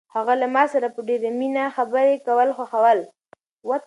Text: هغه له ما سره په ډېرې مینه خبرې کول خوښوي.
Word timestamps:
هغه 0.15 0.33
له 0.41 0.47
ما 0.55 0.63
سره 0.73 0.87
په 0.95 0.99
ډېرې 1.07 1.29
مینه 1.39 1.63
خبرې 1.75 2.15
کول 2.27 2.49
خوښوي. 2.57 3.01